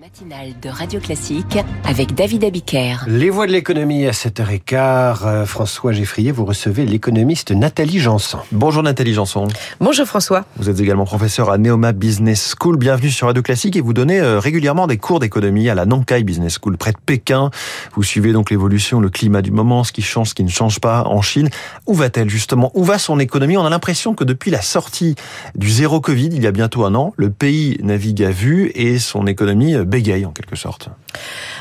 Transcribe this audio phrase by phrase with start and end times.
[0.00, 2.96] matinale de Radio Classique avec David Abiker.
[3.06, 5.20] Les voix de l'économie à 7h15.
[5.24, 8.38] Euh, François Geffrier, vous recevez l'économiste Nathalie Janson.
[8.52, 9.48] Bonjour Nathalie Janson.
[9.80, 10.44] Bonjour François.
[10.56, 12.76] Vous êtes également professeur à Neoma Business School.
[12.76, 16.24] Bienvenue sur Radio Classique et vous donnez euh, régulièrement des cours d'économie à la Nankai
[16.24, 17.50] Business School près de Pékin.
[17.94, 20.78] Vous suivez donc l'évolution, le climat du moment, ce qui change, ce qui ne change
[20.78, 21.48] pas en Chine.
[21.86, 22.70] Où va-t-elle justement?
[22.74, 23.56] Où va son économie?
[23.56, 25.14] On a l'impression que depuis la sortie
[25.54, 28.98] du zéro Covid, il y a bientôt un an, le pays navigue à vue et
[28.98, 30.90] son économie euh, bégaye en quelque sorte.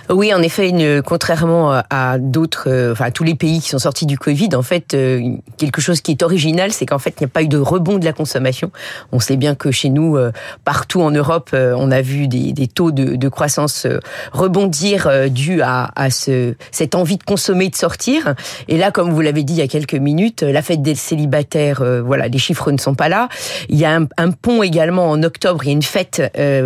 [0.10, 0.72] Oui, en effet,
[1.04, 4.62] contrairement à d'autres, euh, enfin à tous les pays qui sont sortis du Covid, en
[4.62, 5.22] fait, euh,
[5.58, 7.98] quelque chose qui est original, c'est qu'en fait, il n'y a pas eu de rebond
[7.98, 8.72] de la consommation.
[9.12, 10.32] On sait bien que chez nous, euh,
[10.64, 13.88] partout en Europe, on a vu des, taux de, croissance
[14.32, 18.36] rebondir dû à, à ce, cette envie de consommer, de sortir.
[18.68, 21.84] Et là, comme vous l'avez dit il y a quelques minutes, la fête des célibataires,
[22.04, 23.30] voilà, les chiffres ne sont pas là.
[23.70, 26.22] Il y a un, pont également en octobre, il y a une fête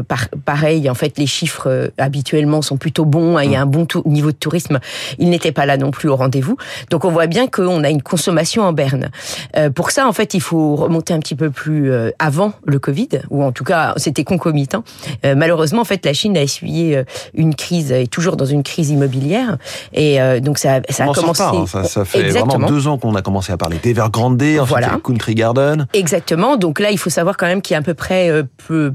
[0.08, 0.90] par, pareil.
[0.90, 4.32] En fait, les chiffres habituellement sont plutôt bons, hein, il y a un bon niveau
[4.32, 4.80] de tourisme,
[5.20, 6.58] il n'était pas là non plus au rendez-vous.
[6.90, 9.10] Donc on voit bien qu'on a une consommation en berne.
[9.56, 12.80] Euh, pour ça, en fait, il faut remonter un petit peu plus euh, avant le
[12.80, 14.84] Covid, ou en tout cas c'était concomitant.
[15.26, 18.90] Euh, malheureusement, en fait, la Chine a essuyé une crise, est toujours dans une crise
[18.90, 19.58] immobilière,
[19.94, 21.44] et donc ça, ça a commencé.
[21.44, 21.66] Pas, hein.
[21.68, 22.54] ça, ça, fait Exactement.
[22.54, 25.00] vraiment deux ans qu'on a commencé à parler d'Evergrande, ensuite voilà.
[25.04, 25.88] Country Garden.
[25.94, 26.58] Exactement.
[26.58, 28.32] Donc là, il faut savoir quand même qu'il y a à peu près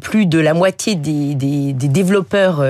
[0.00, 2.62] plus de la moitié des, des, des développeurs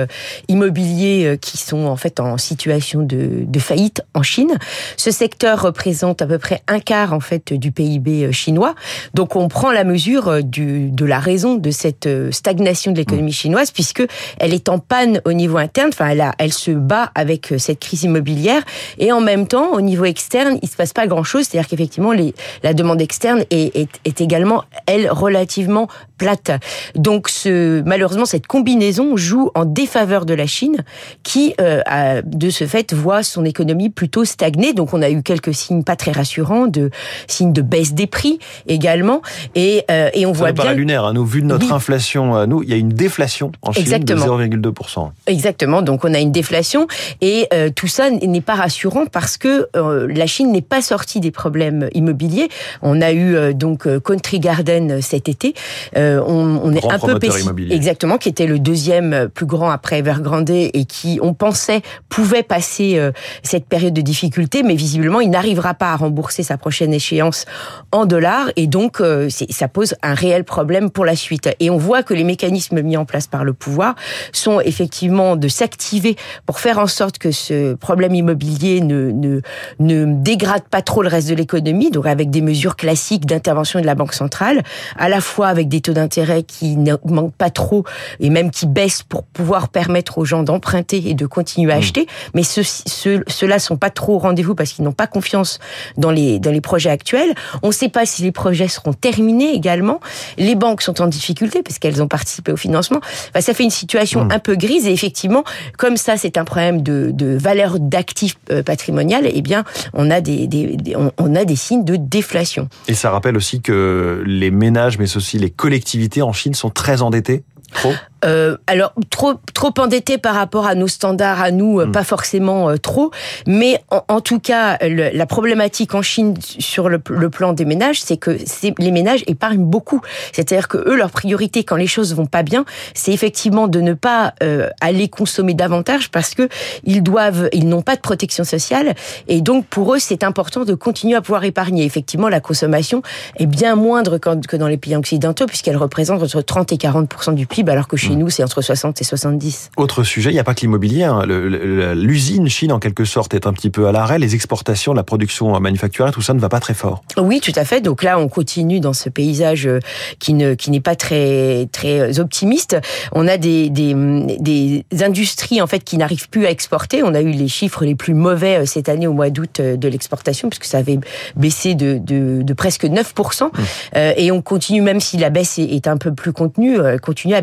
[0.47, 0.94] immobiliers
[1.41, 4.57] qui sont en fait en situation de, de, faillite en Chine.
[4.97, 8.75] Ce secteur représente à peu près un quart en fait du PIB chinois.
[9.13, 13.33] Donc on prend la mesure du, de la raison de cette stagnation de l'économie mmh.
[13.33, 14.03] chinoise puisque
[14.39, 15.89] elle est en panne au niveau interne.
[15.89, 18.63] Enfin, elle, a, elle se bat avec cette crise immobilière
[18.97, 21.45] et en même temps au niveau externe, il se passe pas grand chose.
[21.45, 25.87] C'est-à-dire qu'effectivement les, la demande externe est, est, est également elle relativement
[26.17, 26.51] plate.
[26.95, 30.83] Donc ce, malheureusement cette combinaison joue en défaveur de la Chine
[31.23, 34.73] qui euh, a, de ce fait voit son économie plutôt stagner.
[34.73, 36.91] Donc on a eu quelques signes pas très rassurants, de
[37.27, 39.21] signes de baisse des prix également,
[39.55, 40.73] et, euh, et on Ça voit bien.
[40.73, 41.05] lunaire.
[41.05, 41.13] Hein.
[41.13, 41.71] Nous, vu de notre oui.
[41.73, 45.11] inflation, euh, nous, il y a une déflation en Chine de 0,2%.
[45.27, 45.81] Exactement.
[45.81, 46.87] Donc on a une déflation
[47.21, 51.31] et euh, tout ça n'est pas rassurant parce que la Chine n'est pas sortie des
[51.31, 52.49] problèmes immobiliers.
[52.81, 55.53] On a eu donc Country Garden cet été.
[55.95, 56.21] on,
[56.63, 57.71] on est un peu pessimiste.
[57.71, 62.99] Exactement, qui était le deuxième plus grand après Evergrande et qui on pensait pouvait passer
[62.99, 67.45] euh, cette période de difficulté, mais visiblement il n'arrivera pas à rembourser sa prochaine échéance
[67.93, 71.49] en dollars et donc euh, ça pose un réel problème pour la suite.
[71.61, 73.95] Et on voit que les mécanismes mis en place par le pouvoir
[74.33, 79.41] sont effectivement de s'activer pour faire en sorte que ce problème immobilier ne, ne,
[79.79, 83.85] ne dégrade pas trop le reste de l'économie, donc avec des mesures classiques d'intervention de
[83.85, 84.63] la Banque centrale,
[84.97, 87.85] à la fois avec des taux d'intérêt qui n'augmentent pas trop
[88.19, 92.07] et même qui baissent pour pouvoir permettre aux gens d'emprunter et de continuer à acheter.
[92.33, 95.59] Mais ceux, ceux, ceux-là sont pas trop au rendez-vous parce qu'ils n'ont pas confiance
[95.97, 97.33] dans les, dans les projets actuels.
[97.63, 99.99] On ne sait pas si les projets seront terminés également.
[100.37, 102.99] Les banques sont en difficulté parce qu'elles ont participé au financement.
[103.29, 104.31] Enfin, ça fait une situation mmh.
[104.31, 105.43] un peu grise et effectivement,
[105.77, 110.21] comme ça, c'est un problème de, de valeur d'actifs euh, patrimonial, eh bien, on a
[110.21, 112.69] des, des, des on, on a des signes de déflation.
[112.87, 117.01] Et ça rappelle aussi que les ménages, mais aussi les collectivités en Chine sont très
[117.01, 117.43] endettés?
[117.73, 117.93] Trop
[118.25, 121.91] euh, alors trop trop endetté par rapport à nos standards à nous, mmh.
[121.91, 123.11] pas forcément euh, trop,
[123.45, 127.65] mais en, en tout cas le, la problématique en Chine sur le, le plan des
[127.65, 128.37] ménages, c'est que
[128.79, 130.01] les ménages épargnent beaucoup.
[130.31, 133.93] C'est-à-dire que eux leur priorité quand les choses vont pas bien, c'est effectivement de ne
[133.93, 136.49] pas euh, aller consommer davantage parce que
[136.83, 138.95] ils doivent, ils n'ont pas de protection sociale
[139.27, 141.83] et donc pour eux c'est important de continuer à pouvoir épargner.
[141.83, 143.03] Effectivement la consommation
[143.37, 147.45] est bien moindre que dans les pays occidentaux puisqu'elle représente entre 30 et 40 du
[147.45, 149.71] PIB alors que chez nous, c'est entre 60 et 70.
[149.77, 151.03] Autre sujet, il n'y a pas que l'immobilier.
[151.03, 151.23] Hein.
[151.25, 154.19] L'usine Chine, en quelque sorte, est un petit peu à l'arrêt.
[154.19, 157.03] Les exportations, la production manufacturière, tout ça ne va pas très fort.
[157.17, 157.81] Oui, tout à fait.
[157.81, 159.79] Donc là, on continue dans ce paysage euh,
[160.19, 162.77] qui ne qui n'est pas très très optimiste.
[163.11, 163.93] On a des, des,
[164.39, 167.03] des industries en fait qui n'arrivent plus à exporter.
[167.03, 169.77] On a eu les chiffres les plus mauvais euh, cette année au mois d'août euh,
[169.77, 170.99] de l'exportation, puisque ça avait
[171.35, 173.45] baissé de, de, de presque 9%.
[173.45, 173.49] Mmh.
[173.95, 177.41] Euh, et on continue, même si la baisse est un peu plus contenue, continue à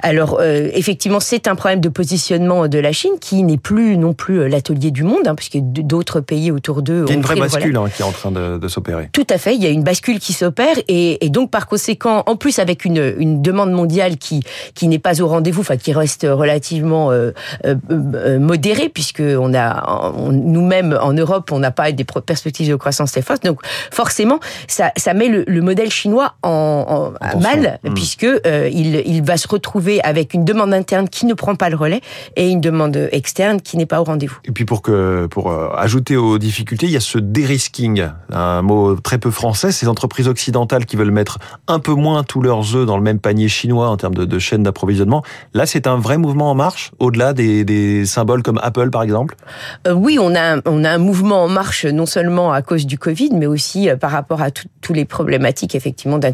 [0.00, 4.12] Alors euh, effectivement, c'est un problème de positionnement de la Chine qui n'est plus non
[4.12, 7.04] plus l'atelier du monde, hein, puisque d'autres pays autour d'eux.
[7.06, 9.08] Il y a une vraie bascule hein, qui est en train de, de s'opérer.
[9.12, 12.22] Tout à fait, il y a une bascule qui s'opère et, et, donc par conséquent,
[12.26, 14.42] en plus avec une, une demande mondiale qui
[14.74, 17.32] qui n'est pas au rendez-vous, enfin qui reste relativement euh,
[17.64, 23.12] euh, modérée, puisque on a nous-mêmes en Europe, on n'a pas des perspectives de croissance
[23.12, 23.60] très fortes, donc
[23.90, 27.94] forcément, ça, ça met le, le modèle chinois en, en mal, mmh.
[27.94, 31.76] puisque il, il va se retrouver avec une demande interne qui ne prend pas le
[31.76, 32.00] relais
[32.36, 34.38] et une demande externe qui n'est pas au rendez-vous.
[34.44, 38.62] Et puis pour que pour euh, ajouter aux difficultés, il y a ce dérisking, un
[38.62, 39.72] mot très peu français.
[39.72, 43.18] Ces entreprises occidentales qui veulent mettre un peu moins tous leurs œufs dans le même
[43.18, 45.22] panier chinois en termes de, de chaîne d'approvisionnement.
[45.54, 49.36] Là, c'est un vrai mouvement en marche, au-delà des, des symboles comme Apple, par exemple?
[49.86, 52.98] Euh, oui, on a on a un mouvement en marche non seulement à cause du
[52.98, 56.28] Covid, mais aussi euh, par rapport à tous les problématiques effectivement de,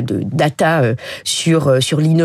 [0.00, 0.82] de data
[1.24, 2.17] sur sur l'innovation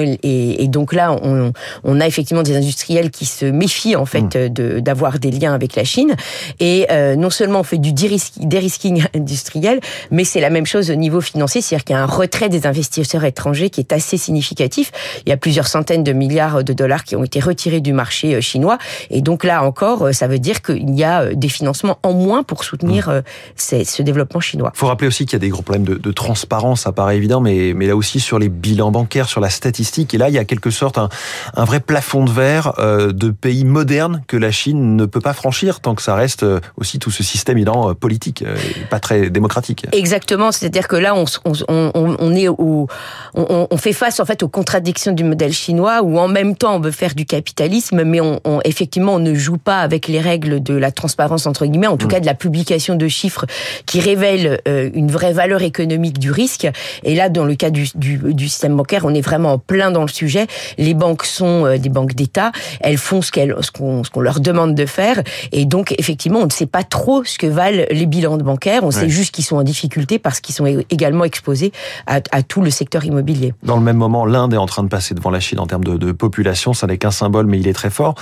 [0.00, 1.52] et, et, et, donc là on,
[1.84, 4.48] on, a effectivement des industriels qui se méfient en fait mmh.
[4.48, 6.14] de d'avoir des liens avec la Chine
[6.60, 9.80] et euh, non seulement on fait du dérisking industriel,
[10.10, 12.66] mais c'est la même chose au niveau financier, c'est-à-dire qu'il y a un retrait des
[12.66, 14.92] investisseurs étrangers qui est assez significatif.
[15.26, 18.40] Il y a plusieurs centaines de milliards de dollars qui ont été retirés du marché
[18.40, 18.78] chinois
[19.10, 22.64] et donc là encore, ça veut dire qu'il y a des financements en moins pour
[22.64, 23.84] soutenir mmh.
[23.84, 24.72] ce développement chinois.
[24.74, 27.16] Il faut rappeler aussi qu'il y a des gros problèmes de, de transparence, ça paraît
[27.16, 30.14] évident, mais, mais là aussi sur les bilans bancaires, sur la statistique.
[30.14, 31.08] Et là, il y a quelque sorte un,
[31.54, 35.32] un vrai plafond de verre euh, de pays modernes que la Chine ne peut pas
[35.32, 38.44] franchir tant que ça reste euh, aussi tout ce système évidemment euh, politique,
[38.90, 39.86] pas très démocratique.
[39.92, 42.86] Exactement, c'est-à-dire que là, on, on, on, on est au,
[43.34, 46.76] on, on, fait face en fait aux contradictions du modèle chinois où en même temps
[46.76, 50.62] on veut faire du capitalisme, mais on, effectivement on ne joue pas avec les règles
[50.62, 52.10] de la transparence entre guillemets, en tout mmh.
[52.10, 53.46] cas de la publication de chiffres
[53.86, 56.68] qui révèlent une vraie valeur économique du risque.
[57.04, 59.90] Et là, dans le cas du, du, du système bancaire, on est vraiment en plein
[59.90, 60.46] dans le sujet.
[60.78, 64.20] Les banques sont euh, des banques d'État, elles font ce qu'elles, ce qu'on, ce qu'on
[64.20, 65.22] leur demande de faire,
[65.52, 68.82] et donc effectivement, on ne sait pas trop ce que valent les bilans de bancaires.
[68.82, 68.92] On ouais.
[68.92, 71.72] sait juste qu'ils sont en difficulté parce qu'ils sont également exposés
[72.06, 73.52] à, à, tout le secteur immobilier.
[73.62, 75.84] Dans le même moment, l'Inde est en train de passer devant la Chine en termes
[75.84, 76.72] de, de population.
[76.72, 78.14] Ça n'est qu'un symbole, mais il est très fort.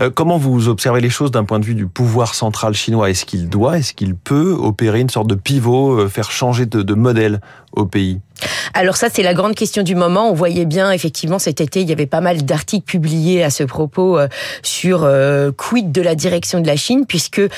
[0.00, 3.10] Euh, comment vous observez les choses d'un point de vue du pouvoir central chinois?
[3.10, 6.82] Est-ce qu'il doit, est-ce qu'il peut opérer une sorte de pivot, euh, faire changer de,
[6.82, 7.40] de modèle
[7.72, 8.20] au pays?
[8.74, 10.30] Alors ça, c'est la grande question du moment.
[10.30, 13.64] On voyait bien, effectivement, cet été, il y avait pas mal d'articles publiés à ce
[13.64, 14.28] propos euh,
[14.62, 17.48] sur euh, quid de la direction de la Chine, puisque euh,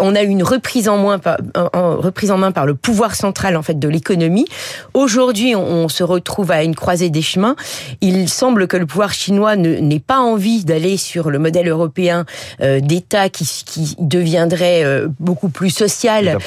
[0.00, 1.38] on a eu une reprise en, moins, par,
[1.72, 4.46] en, reprise en main par le pouvoir central en fait de l'économie.
[4.94, 7.56] Aujourd'hui, on, on, se retrouve à une croisée des chemins.
[8.00, 12.24] Il semble que le pouvoir chinois n'ait pas envie d'aller sur le modèle européen
[12.60, 16.38] euh, d'État qui, qui, deviendrait euh, beaucoup plus social,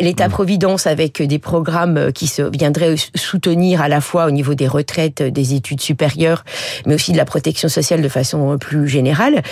[0.00, 0.88] l'État-providence mmh.
[0.88, 2.94] avec des programmes qui se viendraient
[3.30, 6.44] soutenir à la fois au niveau des retraites, des études supérieures,
[6.86, 9.42] mais aussi de la protection sociale de façon plus générale.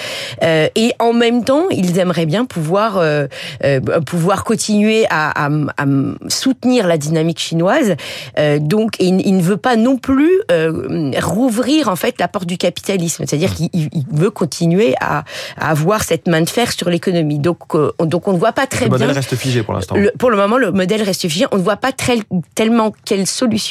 [0.42, 3.26] Euh, et en même temps, ils aimeraient bien pouvoir euh,
[3.64, 5.84] euh, pouvoir continuer à, à, à,
[6.28, 7.94] soutenir la dynamique chinoise.
[8.38, 12.46] Euh, donc, il, il, ne veut pas non plus euh, rouvrir en fait la porte
[12.46, 13.70] du capitalisme, c'est-à-dire qu'il
[14.12, 15.25] veut continuer à,
[15.56, 17.38] à, avoir cette main de fer sur l'économie.
[17.38, 18.98] Donc, euh, donc on ne voit pas très le bien.
[18.98, 19.94] Le modèle reste figé pour l'instant.
[20.19, 21.46] Pour le moment, le modèle reste figé.
[21.52, 22.19] On ne voit pas très,
[22.54, 23.67] tellement quelle solution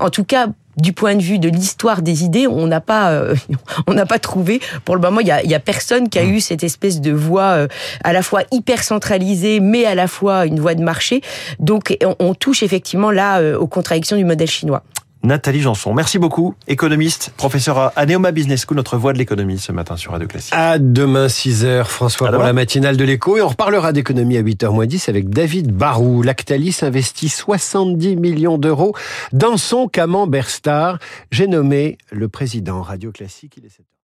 [0.00, 0.48] En tout cas,
[0.78, 3.34] du point de vue de l'histoire des idées, on n'a pas, euh,
[3.86, 4.60] on n'a pas trouvé.
[4.84, 7.68] Pour le moment, il y a, personne qui a eu cette espèce de voix euh,
[8.04, 11.20] à la fois hyper centralisée, mais à la fois une voie de marché.
[11.58, 14.82] Donc, on, on touche effectivement là euh, aux contradictions du modèle chinois.
[15.22, 15.94] Nathalie Janson.
[15.94, 20.12] Merci beaucoup, économiste, professeur à Neoma Business School, notre voix de l'économie ce matin sur
[20.12, 20.54] Radio Classique.
[20.54, 23.36] À demain 6h, François, pour la matinale de l'écho.
[23.36, 26.22] Et on reparlera d'économie à 8h 10 avec David Barou.
[26.22, 28.94] Lactalis investit 70 millions d'euros
[29.32, 30.98] dans son camembert star.
[31.30, 33.54] J'ai nommé le président Radio Classique.
[33.56, 33.88] Il est 7h.